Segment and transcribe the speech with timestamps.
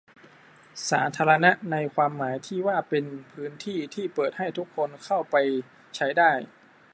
[0.89, 5.35] สาธารณะในความหมายที่ว่าเป็นพื้นที่ที่เปิดให้คนทุกคนเข้าไป
[5.95, 6.31] ใช้ได้